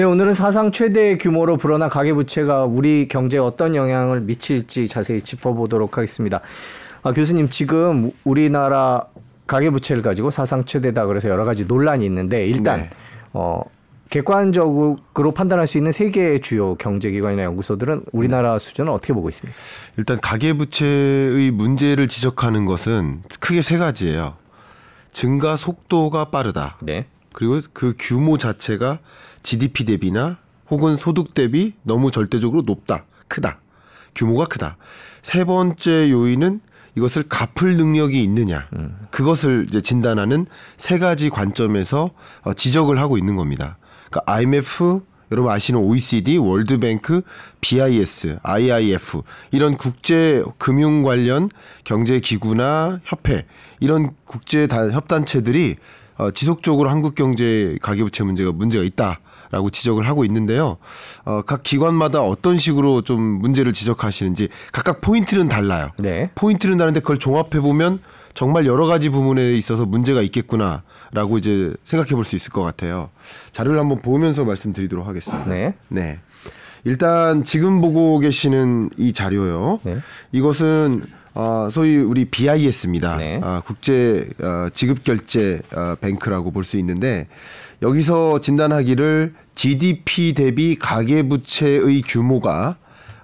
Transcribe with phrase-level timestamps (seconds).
[0.00, 6.40] 네, 오늘은 사상 최대 규모로 불어난 가계부채가 우리 경제에 어떤 영향을 미칠지 자세히 짚어보도록 하겠습니다.
[7.02, 9.02] 아, 교수님, 지금 우리나라
[9.48, 12.90] 가계부채를 가지고 사상 최대다 그래서 여러 가지 논란이 있는데 일단 네.
[13.32, 13.60] 어,
[14.08, 19.58] 객관적으로 판단할 수 있는 세계의 주요 경제기관이나 연구소들은 우리나라 수준을 어떻게 보고 있습니까?
[19.96, 24.36] 일단 가계부채의 문제를 지적하는 것은 크게 세 가지예요.
[25.12, 26.76] 증가 속도가 빠르다.
[26.82, 27.06] 네.
[27.32, 29.00] 그리고 그 규모 자체가
[29.48, 30.36] GDP 대비나
[30.68, 33.06] 혹은 소득 대비 너무 절대적으로 높다.
[33.28, 33.60] 크다.
[34.14, 34.76] 규모가 크다.
[35.22, 36.60] 세 번째 요인은
[36.96, 38.68] 이것을 갚을 능력이 있느냐.
[39.10, 40.44] 그것을 이제 진단하는
[40.76, 42.10] 세 가지 관점에서
[42.42, 43.78] 어, 지적을 하고 있는 겁니다.
[44.10, 45.00] 그러니까 IMF
[45.32, 47.22] 여러분 아시는 OECD, 월드뱅크,
[47.62, 51.48] BIS, IIF 이런 국제 금융 관련
[51.84, 53.46] 경제 기구나 협회
[53.80, 55.76] 이런 국제 다- 협단체들이
[56.18, 60.76] 어, 지속적으로 한국 경제 가계부채 문제가 문제가 있다 라고 지적을 하고 있는데요.
[61.24, 65.90] 어, 각 기관마다 어떤 식으로 좀 문제를 지적하시는지 각각 포인트는 달라요.
[65.98, 66.30] 네.
[66.34, 68.00] 포인트는 다른데 그걸 종합해 보면
[68.34, 73.10] 정말 여러 가지 부분에 있어서 문제가 있겠구나라고 이제 생각해 볼 수 있을 것 같아요.
[73.52, 75.44] 자료를 한번 보면서 말씀드리도록 하겠습니다.
[75.46, 75.72] 네.
[75.88, 76.20] 네.
[76.84, 79.80] 일단 지금 보고 계시는 이 자료요.
[79.82, 79.98] 네.
[80.32, 81.02] 이것은
[81.34, 83.16] 어, 소위 우리 BIS입니다.
[83.16, 83.40] 네.
[83.42, 87.28] 아, 국제 어, 지급 결제 어, 뱅크라고 볼 수 있는데
[87.82, 92.76] 여기서 진단하기를 GDP 대비 가계 부채의 규모가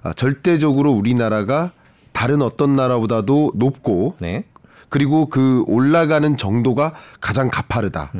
[0.03, 1.71] 아, 절대적으로 우리나라가
[2.13, 4.45] 다른 어떤 나라보다도 높고 네.
[4.89, 8.11] 그리고 그 올라가는 정도가 가장 가파르다.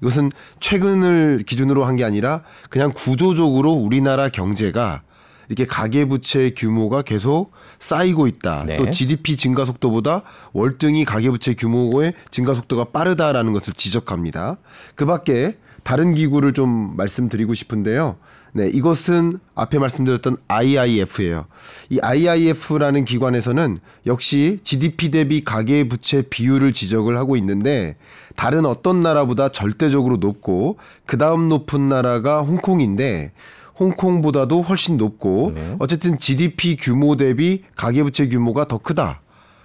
[0.00, 5.02] 이것은 최근을 기준으로 한 게 아니라 그냥 구조적으로 우리나라 경제가
[5.48, 8.64] 이렇게 가계부채 규모가 계속 쌓이고 있다.
[8.66, 8.76] 네.
[8.76, 10.22] 또 GDP 증가 속도보다
[10.54, 14.56] 월등히 가계부채 규모의 증가 속도가 빠르다라는 것을 지적합니다.
[14.94, 18.16] 그 밖에 다른 기구를 좀 말씀드리고 싶은데요.
[18.56, 21.46] 네, 이것은 앞에 말씀드렸던 IIF예요.
[21.90, 27.96] 이 IIF라는 기관에서는 역시 GDP 대비 가계 부채 비율을 지적을 하고 있는데
[28.36, 33.32] 다른 어떤 나라보다 절대적으로 높고 그 다음 높은 나라가 홍콩인데
[33.78, 35.76] 홍콩보다도 훨씬 높고 네.
[35.80, 39.20] 어쨌든 GDP 규모 대비 가계 부채 규모가 더 크다.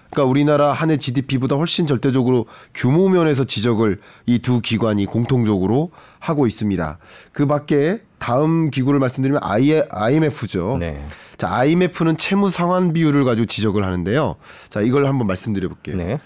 [0.10, 6.48] 그러니까 우리나라 한 해 GDP보다 훨씬 절대적으로 규모 면에서 지적을 이 두 기관이 공통적으로 하고
[6.48, 6.98] 있습니다.
[7.32, 9.42] 그 밖에 다음 기구를 말씀드리면
[9.90, 10.78] IMF죠.
[10.80, 11.00] 네.
[11.38, 14.36] 자, IMF는 채무 상환 비율을 가지고 지적을 하는데요.
[14.70, 15.96] 자, 이걸 한번 말씀드려 볼게요.
[15.96, 16.20] 네.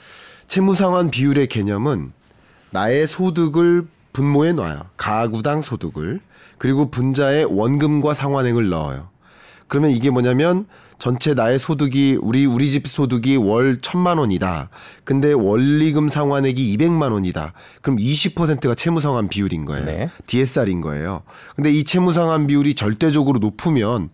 [0.47, 2.13] 채무 상환 비율의 개념은
[2.71, 4.81] 나의 소득을 분모에 놔요.
[4.97, 6.19] 가구당 소득을.
[6.57, 9.09] 그리고 분자에 원금과 상환액을 넣어요.
[9.67, 10.65] 그러면 이게 뭐냐면
[10.99, 14.69] 전체 나의 소득이 우리 우리 집 소득이 월 천만 원이다.
[15.03, 17.53] 근데 원리금 상환액이 200만 원이다.
[17.81, 19.85] 그럼 20%가 채무 상환 비율인 거예요.
[19.85, 20.09] 네.
[20.27, 21.23] DSR인 거예요.
[21.55, 24.09] 근데 이 채무 상환 비율이 절대적으로 높으면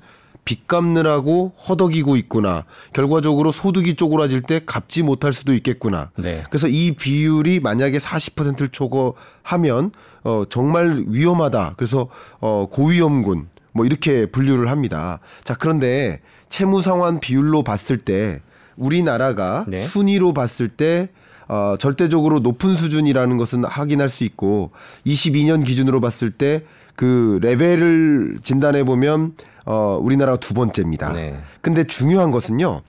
[0.46, 2.64] 빚 갚느라고 허덕이고 있구나.
[2.94, 6.10] 결과적으로 소득이 쪼그라질 때 갚지 못할 수도 있겠구나.
[6.18, 6.44] 네.
[6.50, 9.92] 그래서 이 비율이 만약에 40%를 초과하면
[10.24, 11.76] 어 정말 위험하다.
[11.78, 12.08] 그래서
[12.40, 15.20] 어 고위험군 뭐 이렇게 분류를 합니다.
[15.44, 18.42] 자, 그런데 채무 상환 비율로 봤을 때
[18.76, 19.86] 우리나라가 네.
[19.86, 21.10] 순위로 봤을 때
[21.48, 24.72] 어, 절대적으로 높은 수준이라는 것은 확인할 수 있고
[25.06, 26.64] 22년 기준으로 봤을 때
[27.00, 29.34] 그 레벨을 진단해 보면
[29.66, 31.14] 어, 우리나라가 두 번째입니다.
[31.14, 31.40] 네.
[31.62, 32.82] 근데 중요한 것은요.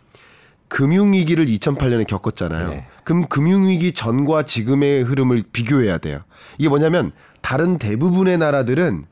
[0.67, 2.71] 금융위기를 2008년에 겪었잖아요.
[2.71, 2.87] 네.
[3.05, 6.23] 그럼 금융위기 전과 지금의 흐름을 비교해야 돼요.
[6.59, 9.05] 이게 뭐냐면 다른 대부분의 나라들은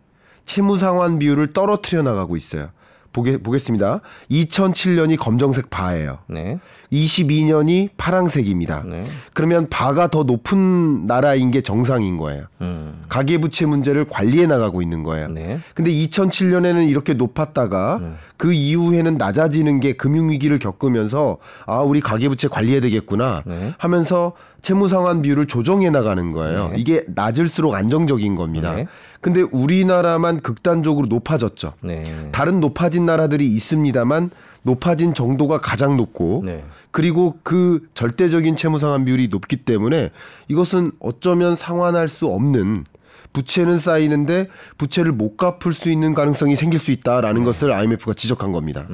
[0.47, 2.71] 채무 상환 비율을 떨어뜨려 나가고 있어요.
[3.13, 4.01] 보게, 보겠습니다.
[4.31, 6.19] 2007년이 검정색 바예요.
[6.29, 6.59] 네.
[6.93, 8.83] 22년이 파랑색입니다.
[8.87, 9.05] 네.
[9.35, 12.45] 그러면 바가 더 높은 나라인 게 정상인 거예요.
[12.61, 13.05] 음.
[13.09, 15.29] 가계부채 문제를 관리해 나가고 있는 거예요.
[15.29, 15.59] 네.
[15.75, 18.01] 근데 2007년에는 이렇게 높았다가
[18.37, 23.75] 그 이후에는 낮아지는 게 금융위기를 겪으면서 아, 우리 가계부채 관리해야 되겠구나 네.
[23.79, 24.33] 하면서
[24.63, 26.69] 채무상환 비율을 조정해 나가는 거예요.
[26.69, 26.77] 네.
[26.79, 28.75] 이게 낮을수록 안정적인 겁니다.
[28.75, 28.87] 네.
[29.21, 31.75] 근데 우리나라만 극단적으로 높아졌죠.
[31.81, 32.05] 네.
[32.33, 34.31] 다른 높아진 나라들이 있습니다만
[34.63, 36.65] 높아진 정도가 가장 높고 네.
[36.91, 40.11] 그리고 그 절대적인 채무 상환 비율이 높기 때문에
[40.49, 42.85] 이것은 어쩌면 상환할 수 없는
[43.33, 44.49] 부채는 쌓이는데
[44.79, 48.87] 부채를 못 갚을 수 있는 가능성이 생길 수 있다라는 것을 IMF가 지적한 겁니다.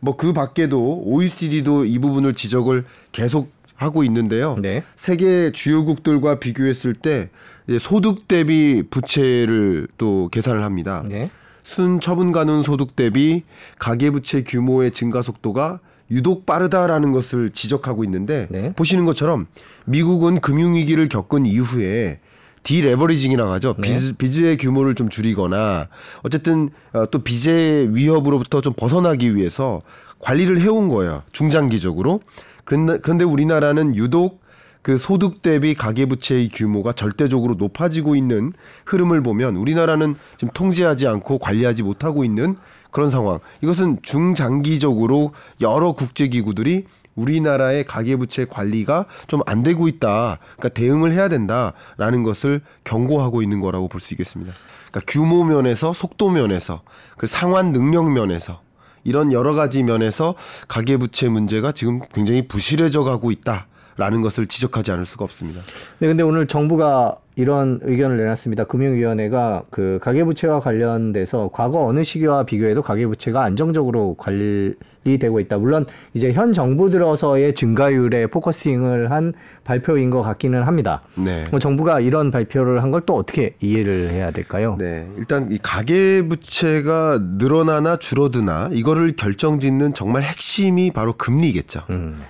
[0.00, 4.56] 뭐그 밖에도 OECD도 이 부분을 지적을 계속 하고 있는데요.
[4.60, 4.82] 네.
[4.96, 7.30] 세계 주요국들과 비교했을 때
[7.68, 11.04] 이제 소득 대비 부채를 또 계산을 합니다.
[11.08, 11.30] 네.
[11.64, 13.44] 순 처분 가능 소득 대비
[13.78, 15.80] 가계 부채 규모의 증가 속도가
[16.12, 18.72] 유독 빠르다라는 것을 지적하고 있는데 네.
[18.74, 19.46] 보시는 것처럼
[19.86, 22.20] 미국은 금융위기를 겪은 이후에
[22.62, 23.74] 디레버리징이라고 하죠.
[23.78, 23.98] 네.
[23.98, 25.88] 빚, 빚의 규모를 좀 줄이거나
[26.22, 29.82] 어쨌든 어, 또 빚의 위협으로부터 좀 벗어나기 위해서
[30.20, 31.22] 관리를 해온 거예요.
[31.32, 32.20] 중장기적으로.
[32.64, 34.40] 그런데, 그런데 우리나라는 유독
[34.82, 38.52] 그 소득 대비 가계부채의 규모가 절대적으로 높아지고 있는
[38.84, 42.56] 흐름을 보면 우리나라는 지금 통제하지 않고 관리하지 못하고 있는
[42.92, 43.40] 그런 상황.
[43.62, 46.84] 이것은 중장기적으로 여러 국제기구들이
[47.16, 50.38] 우리나라의 가계부채 관리가 좀 안 되고 있다.
[50.56, 54.54] 그러니까 대응을 해야 된다라는 것을 경고하고 있는 거라고 볼 수 있겠습니다.
[54.90, 56.82] 그러니까 규모 면에서 속도 면에서
[57.18, 58.60] 그 상환 능력 면에서
[59.04, 60.34] 이런 여러 가지 면에서
[60.68, 63.66] 가계부채 문제가 지금 굉장히 부실해져 가고 있다
[63.96, 65.60] 라는 것을 지적하지 않을 수가 없습니다.
[65.98, 68.64] 네, 근데 오늘 정부가 이런 의견을 내놨습니다.
[68.64, 75.56] 금융위원회가 그 가계부채와 관련돼서 과거 어느 시기와 비교해도 가계부채가 안정적으로 관리되고 있다.
[75.56, 79.32] 물론 이제 현 정부 들어서의 증가율에 focusing을 한
[79.64, 81.02] 발표인 것 같기는 합니다.
[81.16, 81.44] 네.
[81.50, 84.76] 뭐 정부가 이런 발표를 한 걸 또 어떻게 이해를 해야 될까요?
[84.78, 85.08] 네.
[85.16, 91.84] 일단 이 가계 부채가 늘어나나 줄어드나 이거를 결정짓는 정말 핵심이 바로 금리겠죠.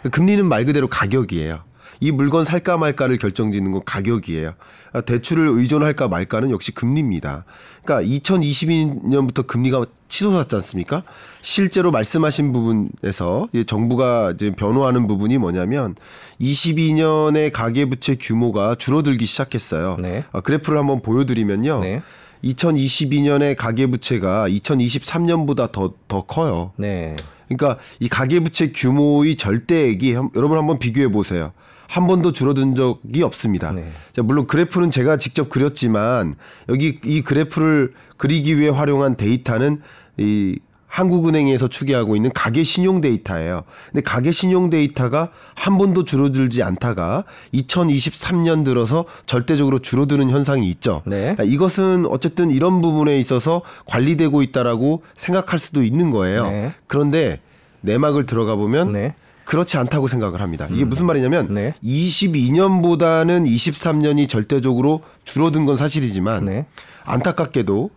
[0.04, 1.58] 그 금리는 말 그대로 가격이에요.
[2.02, 4.54] 이 물건 살까 말까를 결정짓는 건 가격이에요.
[4.92, 7.44] 아, 대출을 의존할까 말까는 역시 금리입니다.
[7.84, 11.04] 그러니까 2022년부터 금리가 치솟았지 않습니까?
[11.42, 15.94] 실제로 말씀하신 부분에서 정부가 이제 변호하는 부분이 뭐냐면
[16.40, 19.96] 22년의 가계부채 규모가 줄어들기 시작했어요.
[20.00, 20.24] 네.
[20.32, 21.80] 아, 그래프를 한번 보여드리면요.
[21.82, 22.02] 네.
[22.42, 26.72] 2022년의 가계부채가 2023년보다 더, 더 커요.
[26.76, 27.14] 네.
[27.46, 31.52] 그러니까 이 가계부채 규모의 절대액이 한- 여러분 한번 비교해 보세요.
[31.92, 33.70] 한 번도 줄어든 적이 없습니다.
[33.70, 33.92] 네.
[34.14, 36.36] 자, 물론 그래프는 제가 직접 그렸지만
[36.70, 39.82] 여기 이 그래프를 그리기 위해 활용한 데이터는
[40.16, 43.64] 이 한국은행에서 추계하고 있는 가계 신용 데이터예요.
[43.90, 51.02] 근데 가계 신용 데이터가 한 번도 줄어들지 않다가 2023년 들어서 절대적으로 줄어드는 현상이 있죠.
[51.04, 51.36] 네.
[51.38, 56.46] 아, 이것은 어쨌든 이런 부분에 있어서 관리되고 있다라고 생각할 수도 있는 거예요.
[56.46, 56.72] 네.
[56.86, 57.40] 그런데
[57.82, 59.14] 내막을 들어가 보면 네.
[59.52, 60.66] 그렇지 않다고 생각을 합니다.
[60.70, 61.74] 이게 무슨 말이냐면 네.
[61.84, 66.66] 22년보다는 23년이 절대적으로 줄어든 건 사실이지만 네.
[67.04, 67.90] 안타깝게도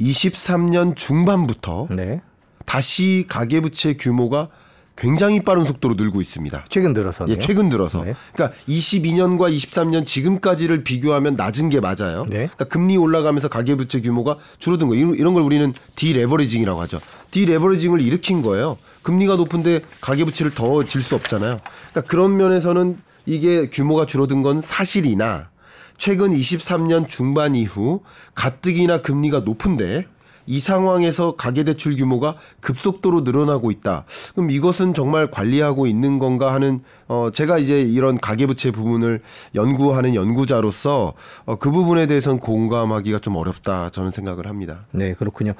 [0.00, 2.22] 23년 중반부터 네.
[2.64, 4.48] 다시 가계부채 규모가
[4.96, 6.64] 굉장히 빠른 속도로 늘고 있습니다.
[6.70, 8.02] 최근 들어서는 예, 최근 들어서.
[8.04, 8.14] 네.
[8.32, 12.24] 그러니까 22년과 23년 지금까지를 비교하면 낮은 게 맞아요.
[12.30, 12.36] 네.
[12.54, 15.02] 그러니까 금리 올라가면서 가계부채 규모가 줄어든 거예요.
[15.04, 17.00] 이런- 이런 걸 우리는 디레버리징이라고 하죠.
[17.32, 18.78] 디레버리징을 일으킨 거예요.
[19.02, 21.60] 금리가 높은데 가계부채를 더 질 수 없잖아요.
[21.90, 22.96] 그러니까 그런 면에서는
[23.26, 25.50] 이게 규모가 줄어든 건 사실이나
[25.98, 28.00] 최근 23년 중반 이후
[28.34, 30.06] 가뜩이나 금리가 높은데
[30.44, 34.04] 이 상황에서 가계대출 규모가 급속도로 늘어나고 있다.
[34.34, 39.20] 그럼 이것은 정말 관리하고 있는 건가 하는 어 제가 이제 이런 가계부채 부분을
[39.54, 41.12] 연구하는 연구자로서
[41.44, 44.80] 어, 그 부분에 대해서는 공감하기가 좀 어렵다 저는 생각을 합니다.
[44.90, 45.52] 네, 그렇군요.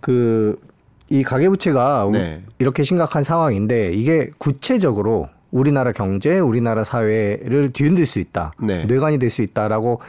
[0.00, 0.58] 그
[1.08, 2.42] 이 가계부채가 우- 네.
[2.58, 8.52] 이렇게 심각한 상황인데 이게 구체적으로 우리나라 경제, 우리나라 사회를 뒤흔들 수 있다.
[8.60, 8.84] 네.
[8.84, 10.00] 뇌관이 될 수 있다라고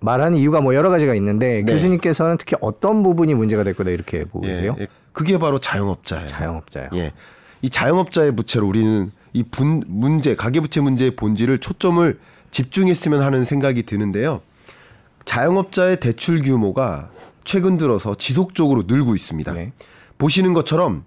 [0.00, 1.72] 말하는 이유가 뭐 여러 가지가 있는데 네.
[1.72, 4.76] 교수님께서는 특히 어떤 부분이 문제가 될 거다 이렇게 보고 계세요?
[4.80, 6.26] 예, 그게 바로 자영업자예요.
[6.26, 6.88] 자영업자요.
[6.94, 7.12] 예.
[7.62, 12.18] 이 자영업자의 부채로 우리는 이 분, 문제, 가계부채 문제의 본질을 초점을
[12.50, 14.42] 집중했으면 하는 생각이 드는데요.
[15.24, 17.08] 자영업자의 대출 규모가
[17.44, 19.52] 최근 들어서 지속적으로 늘고 있습니다.
[19.54, 19.72] 네.
[20.22, 21.02] 보시는 것처럼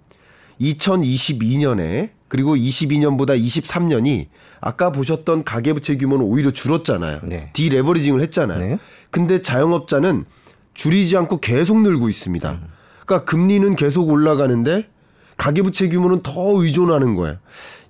[0.59, 4.27] 2022년에 그리고 22년보다 23년이
[4.59, 7.21] 아까 보셨던 가계부채 규모는 오히려 줄었잖아요.
[7.23, 7.49] 네.
[7.53, 8.59] 디레버리징을 했잖아요.
[8.59, 8.77] 네.
[9.11, 10.25] 근데 자영업자는
[10.73, 12.51] 줄이지 않고 계속 늘고 있습니다.
[12.51, 12.67] 음.
[13.05, 14.89] 그러니까 금리는 계속 올라가는데
[15.37, 17.37] 가계부채 규모는 더 의존하는 거예요.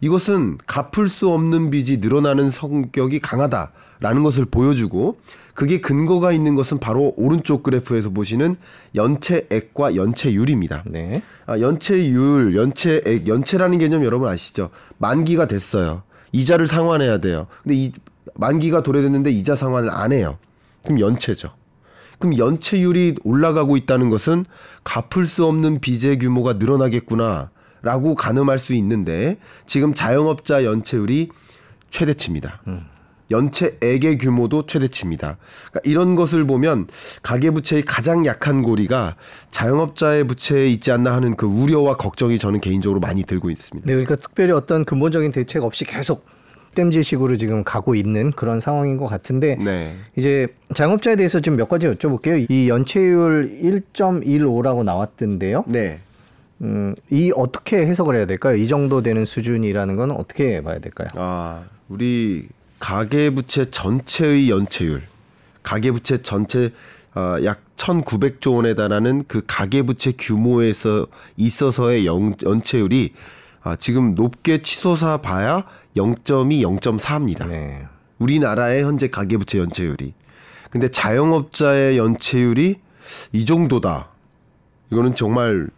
[0.02, 5.18] 이것은 갚을 수 없는 빚이 늘어나는 성격이 강하다라는 것을 보여주고
[5.56, 8.58] 그게 근거가 있는 것은 바로 오른쪽 그래프에서 보시는
[8.94, 10.84] 연체액과 연체율입니다.
[10.86, 11.24] 네.
[11.48, 14.70] 아, 연체율, 연체액, 연체라는 개념 여러분 아시죠?
[14.98, 16.04] 만기가 됐어요.
[16.34, 17.48] 이자를 상환해야 돼요.
[17.64, 17.94] 근데 이
[18.36, 20.38] 만기가 도래됐는데 이자 상환을 안 해요.
[20.84, 21.52] 그럼 연체죠.
[22.20, 24.46] 그럼 연체율이 올라가고 있다는 것은
[24.84, 27.50] 갚을 수 없는 빚의 규모가 늘어나겠구나
[27.82, 31.30] 라고 가늠할 수 있는데 지금 자영업자 연체율이
[31.90, 32.62] 최대치입니다.
[33.32, 35.38] 연체액의 규모도 최대치입니다.
[35.72, 36.88] 그러니까 이런 것을 보면
[37.24, 39.16] 가계부채의 가장 약한 고리가
[39.52, 43.86] 자영업자의 부채에 있지 않나 하는 그 우려와 걱정이 저는 개인적으로 많이 들고 있습니다.
[43.86, 46.26] 네, 그러니까 특별히 어떤 근본적인 대책 없이 계속
[46.76, 49.96] 땜질식으로 지금 가고 있는 그런 상황인 것 같은데 네.
[50.18, 52.46] 이제 자영업자에 대해서 좀 몇 가지 여쭤볼게요.
[52.50, 55.64] 이 연체율 1.15라고 나왔던데요.
[55.68, 56.00] 네.
[56.62, 58.56] 음, 이 어떻게 해석을 해야 될까요?
[58.56, 61.08] 이 정도 되는 수준이라는 건 어떻게 봐야 될까요?
[61.16, 62.48] 아, 우리
[62.80, 65.02] 가계부채 전체의 연체율
[65.64, 66.72] 가계부채 전체
[67.16, 73.14] 어, 약 1,900조 원에 달하는 그 가계부채 규모에서 있어서의 영, 연체율이
[73.64, 75.64] 아, 지금 높게 치솟아 봐야
[75.96, 77.48] 0.2, 0.4입니다.
[77.48, 77.88] 네.
[78.20, 80.14] 우리나라의 현재 가계부채 연체율이.
[80.70, 82.76] 근데 자영업자의 연체율이
[83.32, 84.10] 이 정도다.
[84.92, 85.70] 이거는 정말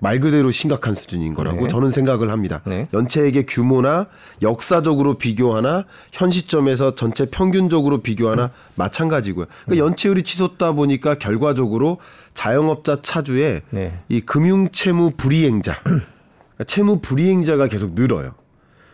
[0.00, 1.68] 말 그대로 심각한 수준인 거라고 네.
[1.68, 2.62] 저는 생각을 합니다.
[2.64, 2.88] 네.
[2.92, 4.06] 연체액의 규모나
[4.42, 9.46] 역사적으로 비교하나 현 시점에서 전체 평균적으로 비교하나 마찬가지고요.
[9.66, 11.98] 그러니까 연체율이 치솟다 보니까 결과적으로
[12.34, 14.00] 자영업자 차주의 네.
[14.08, 18.34] 이 금융 채무 불이행자, 그러니까 채무 불이행자가 계속 늘어요.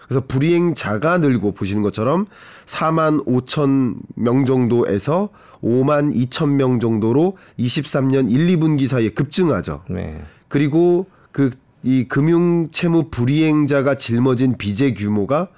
[0.09, 2.27] 그래서 불이행자가 늘고 보시는 것처럼
[2.67, 5.31] 4만 5천 명 정도에서
[5.63, 9.83] 5만 2천 명 정도로 23년 1, 2분기 사이에 급증하죠.
[9.89, 10.23] 네.
[10.49, 11.51] 그리고 그
[11.87, 15.49] 이 금융 채무 불이행자가 짊어진 빚의 규모가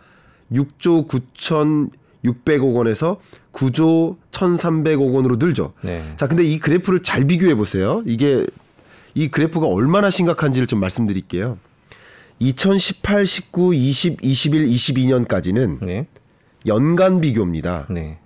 [0.52, 1.90] 6조 9천
[2.22, 3.18] 600억 원에서
[3.52, 5.72] 9조 1,300억 원으로 늘죠.
[5.80, 6.04] 네.
[6.16, 8.02] 자, 근데 이 그래프를 잘 비교해 보세요.
[8.04, 8.44] 이게
[9.14, 11.56] 이 그래프가 얼마나 심각한지를 좀 말씀드릴게요.
[12.40, 16.06] 2018, 19, 20, 21, 22년까지는 네.
[16.66, 17.86] 연간 비교입니다.
[17.88, 18.18] 네.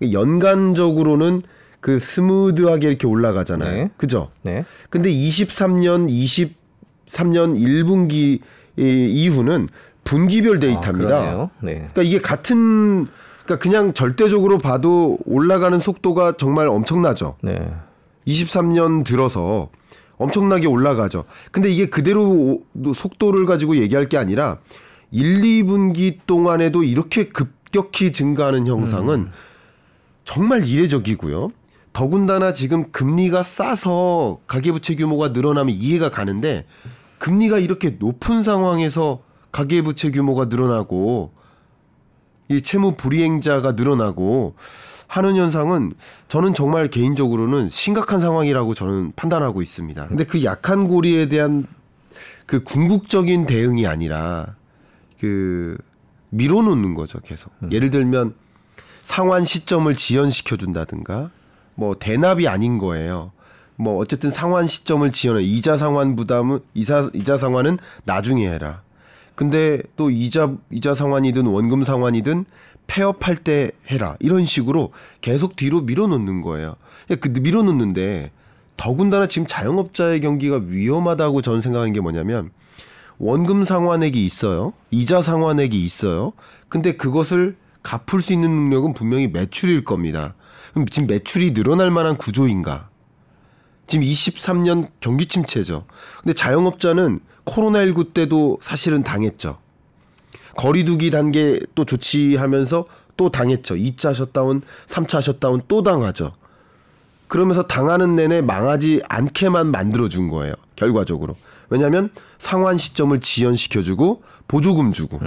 [0.00, 1.42] 연간적으로는
[1.84, 3.70] 그 스무드하게 이렇게 올라가잖아요.
[3.74, 3.90] 네.
[3.98, 4.30] 그죠?
[4.40, 4.64] 네.
[4.88, 8.40] 근데 23년, 23년 1분기
[8.78, 9.68] 이후는
[10.02, 11.18] 분기별 데이터입니다.
[11.18, 11.50] 아.
[11.60, 11.74] 네.
[11.74, 13.06] 그러니까 이게 같은
[13.44, 17.36] 그러니까 그냥 절대적으로 봐도 올라가는 속도가 정말 엄청나죠.
[17.42, 17.70] 네.
[18.26, 19.68] 23년 들어서
[20.16, 21.24] 엄청나게 올라가죠.
[21.52, 24.56] 근데 이게 그대로 오- 속도를 가지고 얘기할 게 아니라
[25.10, 29.28] 1, 2분기 동안에도 이렇게 급격히 증가하는 형상은
[30.24, 31.50] 정말 이례적이고요.
[31.94, 36.66] 더군다나 지금 금리가 싸서 가계부채 규모가 늘어나면 이해가 가는데
[37.18, 39.22] 금리가 이렇게 높은 상황에서
[39.52, 41.32] 가계부채 규모가 늘어나고
[42.50, 44.56] 이 채무 불이행자가 늘어나고
[45.06, 45.92] 하는 현상은
[46.28, 50.08] 저는 정말 개인적으로는 심각한 상황이라고 저는 판단하고 있습니다.
[50.08, 51.64] 근데 그 약한 고리에 대한
[52.44, 54.56] 그 궁극적인 대응이 아니라
[55.20, 55.78] 그
[56.30, 57.52] 밀어놓는 거죠, 계속.
[57.70, 58.34] 예를 들면
[59.04, 61.30] 상환 시점을 지연시켜 준다든가
[61.74, 63.32] 뭐 대납이 아닌 거예요.
[63.76, 68.82] 뭐 어쨌든 상환 시점을 지연해 이자 상환 부담은 이자 이자 상환은 나중에 해라.
[69.34, 72.44] 근데 또 이자 이자 상환이든 원금 상환이든
[72.86, 74.16] 폐업할 때 해라.
[74.20, 76.76] 이런 식으로 계속 뒤로 밀어놓는 거예요.
[77.20, 78.30] 그 밀어놓는데
[78.76, 82.50] 더군다나 지금 자영업자의 경기가 위험하다고 저는 생각하는 게 뭐냐면
[83.18, 84.72] 원금 상환액이 있어요.
[84.90, 86.32] 이자 상환액이 있어요.
[86.68, 90.34] 근데 그것을 갚을 수 있는 능력은 분명히 매출일 겁니다.
[90.72, 92.88] 그럼 지금 매출이 늘어날 만한 구조인가?
[93.86, 95.84] 지금 23년 경기 침체죠.
[96.22, 99.58] 근데 자영업자는 코로나19 때도 사실은 당했죠.
[100.56, 102.86] 거리두기 단계 또 조치하면서
[103.16, 103.74] 또 당했죠.
[103.74, 106.32] 2차 셧다운, 3차 셧다운 또 당하죠.
[107.28, 110.54] 그러면서 당하는 내내 망하지 않게만 만들어 준 거예요.
[110.76, 111.36] 결과적으로.
[111.68, 115.20] 왜냐하면 상환 시점을 지연시켜주고 보조금 주고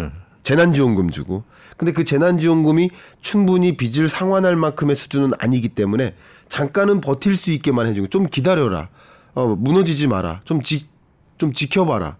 [0.44, 1.44] 재난지원금 주고.
[1.78, 2.90] 근데 그 재난지원금이
[3.22, 6.16] 충분히 빚을 상환할 만큼의 수준은 아니기 때문에
[6.50, 8.90] 잠깐은 버틸 수 있게만 해주고 좀 기다려라.
[9.36, 10.42] 어, 무너지지 마라.
[10.44, 10.88] 좀 지,
[11.38, 12.18] 좀 지켜봐라.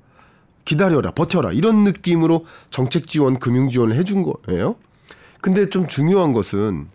[0.64, 1.12] 기다려라.
[1.12, 1.54] 버텨라.
[1.54, 4.76] 이런 느낌으로 정책 지원, 금융 지원을 해준 거예요.
[5.42, 6.88] 근데 좀 중요한 것은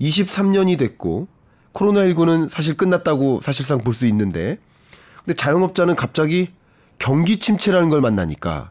[0.00, 1.26] 23년이 됐고
[1.72, 4.58] 코로나19는 사실 끝났다고 사실상 볼 수 있는데
[5.24, 6.50] 근데 자영업자는 갑자기
[6.98, 8.70] 경기 침체라는 걸 만나니까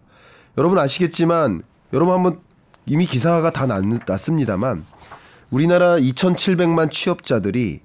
[0.57, 1.63] 여러분 아시겠지만
[1.93, 2.39] 여러분 한번
[2.85, 4.85] 이미 기사가 다 났, 났습니다만
[5.49, 7.79] 우리나라 2,700만 취업자들이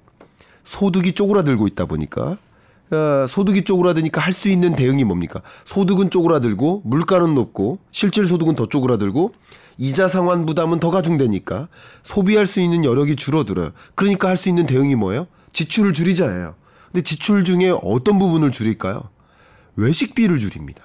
[0.63, 2.37] 소득이 쪼그라들고 있다 보니까
[2.91, 5.41] 어, 소득이 쪼그라드니까 할 수 있는 대응이 뭡니까?
[5.65, 9.33] 소득은 쪼그라들고 물가는 높고 실질 소득은 더 쪼그라들고
[9.77, 11.69] 이자 상환 부담은 더 가중되니까
[12.03, 13.71] 소비할 수 있는 여력이 줄어들어요.
[13.95, 15.27] 그러니까 할 수 있는 대응이 뭐예요?
[15.53, 16.55] 지출을 줄이자예요.
[16.91, 19.03] 근데 지출 중에 어떤 부분을 줄일까요?
[19.77, 20.83] 외식비를 줄입니다.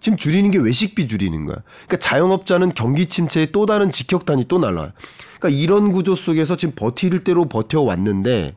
[0.00, 1.56] 지금 줄이는 게 외식비 줄이는 거야.
[1.86, 4.92] 그러니까 자영업자는 경기 침체의 또 다른 직격탄이 또 날라와요.
[5.38, 8.56] 그러니까 이런 구조 속에서 지금 버틸 대로 버텨왔는데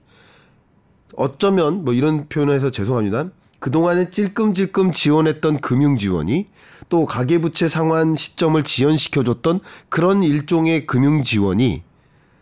[1.15, 3.29] 어쩌면 뭐 이런 표현을 해서 죄송합니다.
[3.60, 6.48] 그동안에 찔끔찔끔 지원했던 금융 지원이
[6.88, 11.84] 또 가계부채 상환 시점을 지연시켜줬던 그런 일종의 금융 지원이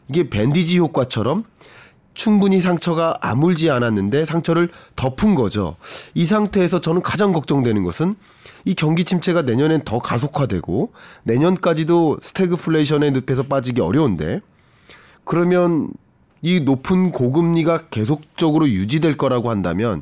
[0.09, 1.43] 이게 밴디지 효과처럼
[2.17, 5.75] 충분히 상처가 아물지 않았는데 상처를 덮은 거죠.
[6.15, 8.15] 이 상태에서 저는 가장 걱정되는 것은
[8.65, 10.91] 이 경기 침체가 내년엔 더 가속화되고
[11.24, 14.41] 내년까지도 스태그플레이션의 늪에서 빠지기 어려운데
[15.25, 15.89] 그러면
[16.41, 20.01] 이 높은 고금리가 계속적으로 유지될 거라고 한다면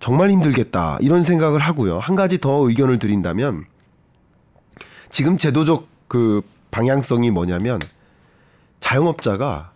[0.00, 1.98] 정말 힘들겠다 이런 생각을 하고요.
[1.98, 3.64] 한 가지 더 의견을 드린다면
[5.10, 7.80] 지금 제도적 그 방향성이 뭐냐면
[8.80, 9.71] 자영업자가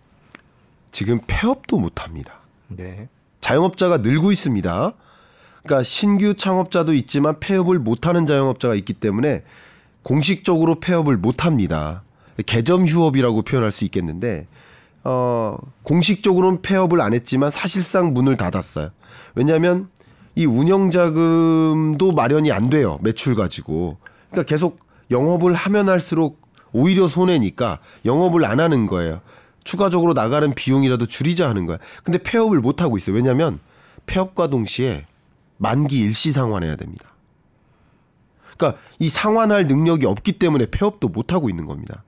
[0.96, 2.38] 지금 폐업도 못 합니다.
[2.68, 3.10] 네.
[3.42, 4.94] 자영업자가 늘고 있습니다.
[5.62, 9.42] 그러니까 신규 창업자도 있지만 폐업을 못하는 자영업자가 있기 때문에
[10.02, 12.02] 공식적으로 폐업을 못합니다.
[12.46, 14.46] 개점 휴업이라고 표현할 수 있겠는데
[15.04, 18.88] 어, 공식적으로는 폐업을 안 했지만 사실상 문을 닫았어요.
[19.34, 19.90] 왜냐하면
[20.34, 22.98] 이 운영 자금도 마련이 안 돼요.
[23.02, 23.98] 매출 가지고.
[24.30, 26.40] 그러니까 계속 영업을 하면 할수록
[26.72, 29.20] 오히려 손해니까 영업을 안 하는 거예요.
[29.66, 31.78] 추가적으로 나가는 비용이라도 줄이자 하는 거야.
[32.04, 33.16] 근데 폐업을 못 하고 있어요.
[33.16, 33.58] 왜냐하면
[34.06, 35.04] 폐업과 동시에
[35.58, 37.12] 만기 일시 상환해야 됩니다.
[38.56, 42.04] 그러니까 이 상환할 능력이 없기 때문에 폐업도 못 하고 있는 겁니다.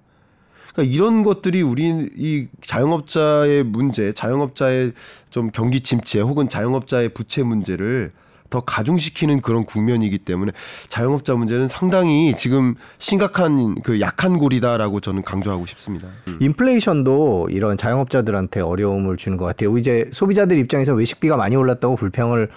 [0.73, 4.93] 그러니까 이런 것들이 우리 이 자영업자의 문제, 자영업자의
[5.31, 8.13] 좀 경기 침체 혹은 자영업자의 부채 문제를
[8.51, 10.53] 더 가중시키는 그런 국면이기 때문에
[10.89, 16.09] 자영업자 문제는 상당히 지금 심각한 그 약한 골이다라고 저는 강조하고 싶습니다.
[16.41, 19.77] 인플레이션도 이런 자영업자들한테 어려움을 주는 것 같아요.
[19.77, 22.49] 이제 소비자들 입장에서 외식비가 많이 올랐다고 불평을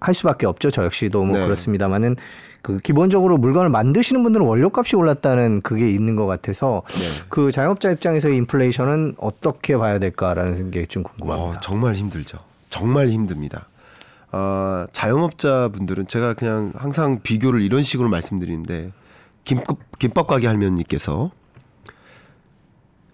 [0.00, 0.70] 할 수밖에 없죠.
[0.70, 1.44] 저 역시도 뭐 네.
[1.44, 2.16] 그렇습니다만은
[2.62, 7.24] 그 기본적으로 물건을 만드시는 분들은 원료값이 올랐다는 그게 있는 것 같아서 네.
[7.28, 11.58] 그 자영업자 입장에서의 인플레이션은 어떻게 봐야 될까라는 게 좀 궁금합니다.
[11.58, 12.38] 어, 정말 힘들죠.
[12.70, 13.66] 정말 힘듭니다.
[14.32, 18.92] 아, 자영업자 분들은 제가 그냥 항상 비교를 이런 식으로 말씀드리는데
[19.44, 21.30] 김밥, 김밥 가게 할머니께서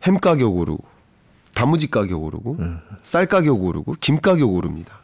[0.03, 0.85] 햄 가격 오르고
[1.55, 2.59] 단무지 가격 오르고
[3.03, 5.01] 쌀 가격 오르고 김 가격 오릅니다.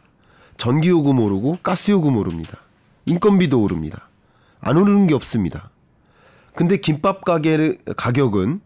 [0.57, 2.59] 전기 요금 오르고 가스 요금 오릅니다.
[3.05, 4.07] 인건비도 오릅니다.
[4.61, 5.71] 안 오르는 게 없습니다.
[6.53, 8.61] 근데 김밥 가게 가격은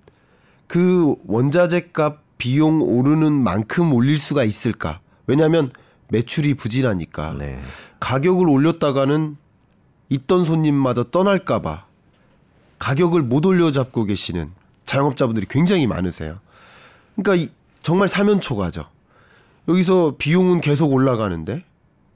[0.67, 4.99] 그 원자재 값 비용 오르는 만큼 올릴 수가 있을까?
[5.25, 5.71] 왜냐하면
[6.09, 7.59] 매출이 부진하니까 네.
[7.99, 9.37] 가격을 올렸다가는
[10.09, 11.85] 있던 손님마다 떠날까봐
[12.79, 14.51] 가격을 못 올려잡고 계시는
[14.85, 16.39] 자영업자분들이 굉장히 많으세요.
[17.15, 17.49] 그러니까 이-
[17.81, 18.85] 정말 사면초가죠.
[19.67, 21.63] 여기서 비용은 계속 올라가는데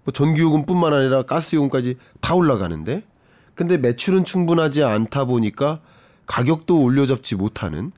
[0.04, 3.04] 뭐 전기요금뿐만 아니라 가스요금까지 다 올라가는데
[3.56, 5.82] 근데 매출은 충분하지 않다 보니까
[6.28, 7.92] 가격도 올려잡지 못하는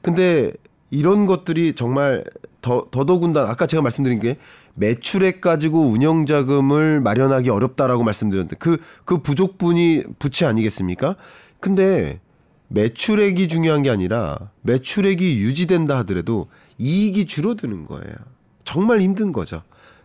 [0.00, 0.52] 근데
[0.90, 2.24] 이런 것들이 정말
[2.62, 4.38] 더 더더군다나 아까 제가 말씀드린 게
[4.74, 11.16] 매출액 가지고 운영 자금을 마련하기 어렵다라고 말씀드렸는데 그 그 부족분이 부채 아니겠습니까?
[11.60, 12.20] 근데
[12.68, 18.14] 매출액이 중요한 게 아니라 매출액이 유지된다 하더라도 이익이 줄어드는 거예요.
[18.64, 19.62] 정말 힘든 거죠.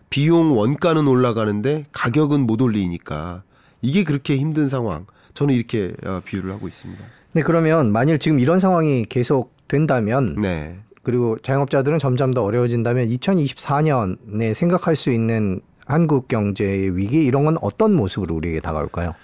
[0.10, 3.44] 비용 원가는 올라가는데 가격은 못 올리니까
[3.82, 5.06] 이게 그렇게 힘든 상황.
[5.34, 7.04] 저는 이렇게 어, 비유를 하고 있습니다.
[7.32, 10.80] 네, 그러면 만일 지금 이런 상황이 계속 된다면 네.
[11.04, 17.96] 그리고 자영업자들은 점점 더 어려워진다면 2024년에 생각할 수 있는 한국 경제의 위기 이런 건 어떤
[17.96, 19.16] 모습으로 우리에게 다가올까요?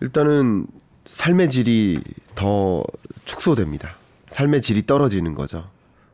[0.00, 0.66] 일단은
[1.06, 2.00] 삶의 질이
[2.34, 2.84] 더
[3.24, 3.96] 축소됩니다.
[4.28, 5.64] 삶의 질이 떨어지는 거죠.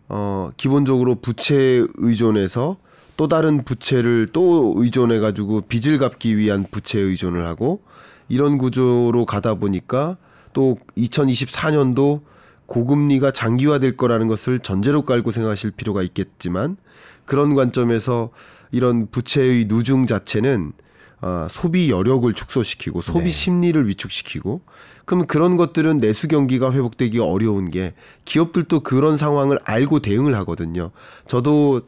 [0.09, 2.77] 어, 기본적으로 부채 의존해서
[3.17, 7.81] 또 다른 부채를 또 의존해 가지고 빚을 갚기 위한 부채 의존을 하고
[8.29, 10.17] 이런 구조로 가다 보니까
[10.53, 12.21] 또 2024년도
[12.67, 16.77] 고금리가 장기화될 거라는 것을 전제로 깔고 생각하실 필요가 있겠지만
[17.25, 18.31] 그런 관점에서
[18.73, 20.73] 이런 부채의 누중 자체는
[21.21, 23.29] 아, 소비 여력을 축소시키고 소비 네.
[23.31, 24.61] 심리를 위축시키고
[25.07, 30.91] 그럼 그런 것들은 내수 경기가 회복되기 어려운 게 기업들도 그런 상황을 알고 대응을 하거든요.
[31.27, 31.83] 저도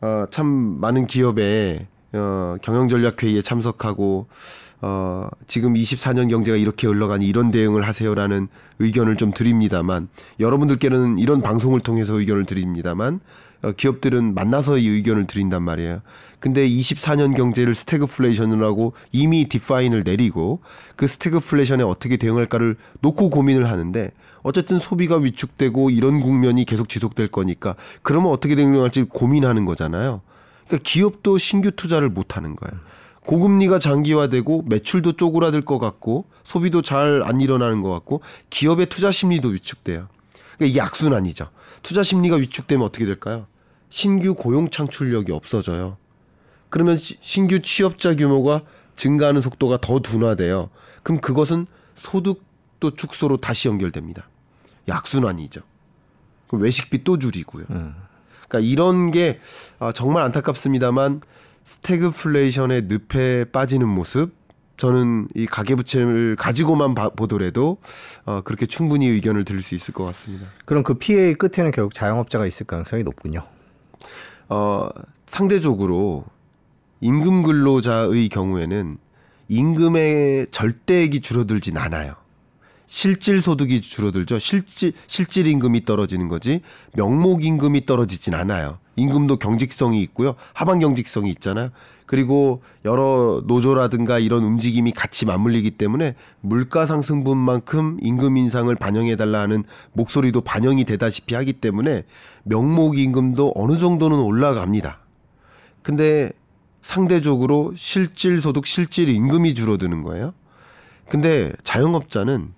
[0.00, 4.26] 어, 참 많은 기업에 어, 경영 전략 회의에 참석하고
[4.82, 8.48] 어, 지금 24년 경제가 이렇게 흘러가니 이런 대응을 하세요라는
[8.80, 10.08] 의견을 좀 드립니다만
[10.40, 13.20] 여러분들께는 이런 방송을 통해서 의견을 드립니다만
[13.62, 16.02] 어, 기업들은 만나서 이 의견을 드린단 말이에요.
[16.40, 20.58] 근데 24년 경제를 스태그플레이션이라고 이미 define을 내리고
[20.96, 24.10] 그 스태그플레이션에 어떻게 대응할까를 놓고 고민을 하는데
[24.42, 30.22] 어쨌든 소비가 위축되고 이런 국면이 계속 지속될 거니까 그러면 어떻게 대응할지 고민하는 거잖아요.
[30.66, 32.80] 그러니까 기업도 신규 투자를 못 하는 거예요.
[33.26, 39.48] 고금리가 장기화되고 매출도 쪼그라들 것 같고 소비도 잘 안 일어나는 것 같고 기업의 투자 심리도
[39.50, 40.08] 위축돼요.
[40.56, 41.48] 그러니까 이게 악순환이죠.
[41.82, 43.46] 투자 심리가 위축되면 어떻게 될까요?
[43.90, 45.96] 신규 고용 창출력이 없어져요.
[46.68, 48.62] 그러면 시- 신규 취업자 규모가
[48.96, 50.70] 증가하는 속도가 더 둔화돼요.
[51.02, 54.28] 그럼 그것은 소득도 축소로 다시 연결됩니다.
[54.88, 55.60] 악순환이죠.
[56.48, 57.66] 그럼 외식비 또 줄이고요.
[58.48, 59.40] 그러니까 이런 게
[59.78, 61.20] 아, 정말 안타깝습니다만
[61.64, 64.34] 스태그플레이션의 늪에 빠지는 모습
[64.76, 67.78] 저는 이 가계부채를 가지고만 봐- 보더라도
[68.24, 70.46] 어, 그렇게 충분히 의견을 드릴 수 있을 것 같습니다.
[70.64, 73.46] 그럼 그 피해의 끝에는 결국 자영업자가 있을 가능성이 높군요.
[74.48, 74.88] 어,
[75.26, 76.24] 상대적으로
[77.00, 78.98] 임금 근로자의 경우에는
[79.48, 82.14] 임금의 절대액이 줄어들진 않아요.
[82.86, 84.38] 실질 소득이 줄어들죠.
[84.38, 86.60] 실질 실질 임금이 떨어지는 거지
[86.94, 88.78] 명목 임금이 떨어지진 않아요.
[88.96, 90.34] 임금도 경직성이 있고요.
[90.54, 91.70] 하반 경직성이 있잖아요.
[92.06, 99.64] 그리고 여러 노조라든가 이런 움직임이 같이 맞물리기 때문에 물가 상승분만큼 임금 인상을 반영해 달라 하는
[99.92, 102.02] 목소리도 반영이 되다시피 하기 때문에
[102.42, 104.98] 명목 임금도 어느 정도는 올라갑니다.
[105.82, 106.32] 근데
[106.82, 110.34] 상대적으로 실질 소득 실질 임금이 줄어드는 거예요.
[111.08, 112.52] 근데 자영업자는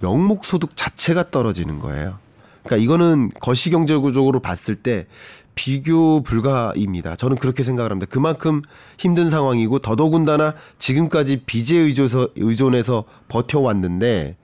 [0.00, 2.18] 명목 소득 자체가 떨어지는 거예요.
[2.64, 5.06] 그러니까 이거는 거시경제적으로 봤을 때
[5.54, 7.16] 비교 불가입니다.
[7.16, 8.10] 저는 그렇게 생각을 합니다.
[8.10, 8.62] 그만큼
[8.98, 14.36] 힘든 상황이고 더더군다나 지금까지 빚에 의존해서, 의존해서 버텨왔는데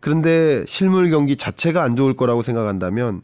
[0.00, 3.22] 그런데 실물 경기 자체가 안 좋을 거라고 생각한다면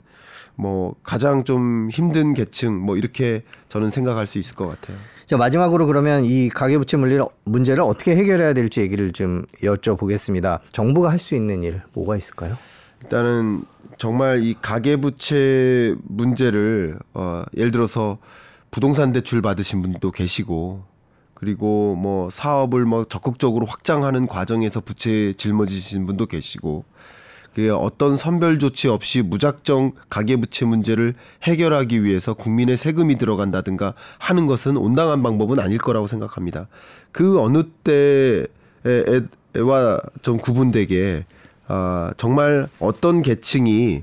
[0.56, 4.98] 뭐 가장 좀 힘든 계층 뭐 이렇게 저는 생각할 수 있을 것 같아요.
[5.26, 6.98] 자 마지막으로 그러면 이 가계부채
[7.44, 10.60] 문제를 어떻게 해결해야 될지 얘기를 좀 여쭤보겠습니다.
[10.72, 12.58] 정부가 할 수 있는 일 뭐가 있을까요?
[13.02, 13.62] 일단은
[13.98, 18.18] 정말 이 가계부채 문제를 어 예를 들어서
[18.70, 20.84] 부동산 대출 받으신 분도 계시고
[21.34, 26.84] 그리고 뭐 사업을 뭐 적극적으로 확장하는 과정에서 부채 짊어지신 분도 계시고
[27.54, 34.76] 그 어떤 선별 조치 없이 무작정 가계부채 문제를 해결하기 위해서 국민의 세금이 들어간다든가 하는 것은
[34.76, 36.68] 온당한 방법은 아닐 거라고 생각합니다.
[37.10, 37.64] 그 어느
[39.52, 41.26] 때와 좀 구분되게
[41.74, 44.02] 아, 정말 어떤 계층이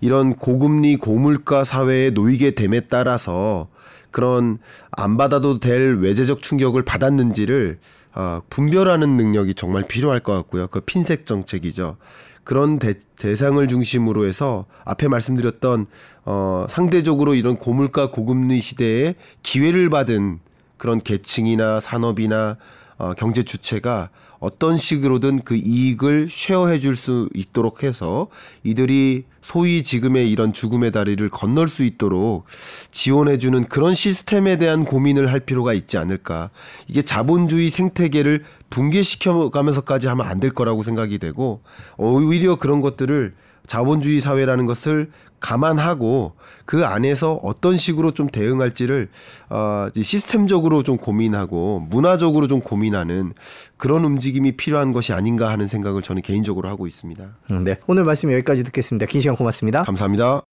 [0.00, 3.66] 이런 고금리 고물가 사회에 놓이게 됨에 따라서
[4.12, 4.58] 그런
[4.92, 7.80] 안 받아도 될 외재적 충격을 받았는지를
[8.12, 10.68] 아, 분별하는 능력이 정말 필요할 것 같고요.
[10.68, 11.96] 그 핀셋 정책이죠.
[12.44, 15.86] 그런 대, 대상을 중심으로 해서 앞에 말씀드렸던
[16.24, 20.38] 어, 상대적으로 이런 고물가 고금리 시대에 기회를 받은
[20.76, 22.58] 그런 계층이나 산업이나
[22.96, 28.28] 어, 경제 주체가 어떤 식으로든 그 이익을 쉐어해 줄 수 있도록 해서
[28.64, 32.44] 이들이 소위 지금의 이런 죽음의 다리를 건널 수 있도록
[32.90, 36.50] 지원해 주는 그런 시스템에 대한 고민을 할 필요가 있지 않을까.
[36.88, 41.62] 이게 자본주의 생태계를 붕괴시켜 가면서까지 하면 안 될 거라고 생각이 되고
[41.96, 43.34] 오히려 그런 것들을
[43.66, 46.32] 자본주의 사회라는 것을 감안하고
[46.64, 49.08] 그 안에서 어떤 식으로 좀 대응할지를
[49.50, 53.32] 어, 시스템적으로 좀 고민하고 문화적으로 좀 고민하는
[53.76, 57.24] 그런 움직임이 필요한 것이 아닌가 하는 생각을 저는 개인적으로 하고 있습니다.
[57.64, 59.06] 네 오늘 말씀 여기까지 듣겠습니다.
[59.06, 59.82] 긴 시간 고맙습니다.
[59.82, 60.47] 감사합니다.